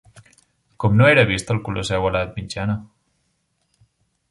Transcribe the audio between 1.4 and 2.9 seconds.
el Colosseu a l'edat mitjana?